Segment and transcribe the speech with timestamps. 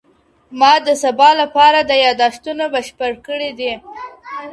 [0.59, 3.73] ما د سبا لپاره د يادښتونه بشپړ کړي دي!